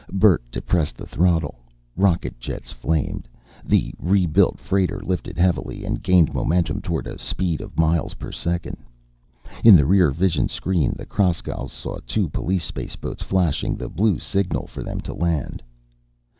[0.11, 1.59] Bert depressed the throttle.
[1.95, 3.27] Rocket jets flamed.
[3.63, 8.77] The rebuilt freighter lifted heavily and gained momentum toward a speed of miles per second.
[9.63, 14.65] In the rear vision screen the Kraskows saw two police spaceboats flashing the blue signal
[14.65, 15.61] for them to land.